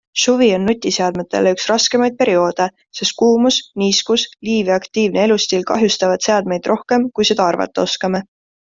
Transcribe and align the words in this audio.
Suvi 0.19 0.45
on 0.53 0.63
nutiseadmetele 0.69 1.51
üks 1.57 1.67
raskemaid 1.71 2.15
perioode, 2.21 2.67
sest 3.01 3.15
kuumus, 3.23 3.61
niiskus, 3.83 4.25
liiv 4.51 4.73
ja 4.75 4.81
aktiivne 4.83 5.25
elustiil 5.31 5.69
kahjustavad 5.75 6.29
seadmeid 6.31 6.75
rohkem, 6.77 7.11
kui 7.21 7.33
seda 7.33 7.51
arvata 7.51 7.89
oskame. 7.91 8.29